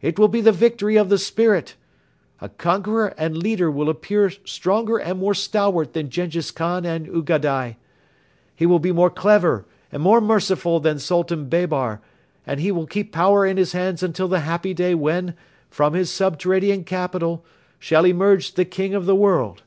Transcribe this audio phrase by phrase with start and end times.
[0.00, 1.74] It will be the victory of the spirit.
[2.40, 7.74] A conqueror and leader will appear stronger and more stalwart than Jenghiz Khan and Ugadai.
[8.54, 12.00] He will be more clever and more merciful than Sultan Baber
[12.46, 15.34] and he will keep power in his hands until the happy day when,
[15.70, 17.44] from his subterranean capital,
[17.80, 19.64] shall emerge the King of the World.